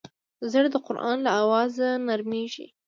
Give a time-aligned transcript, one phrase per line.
[0.51, 2.67] زړه د قرآن له اوازه نرمېږي.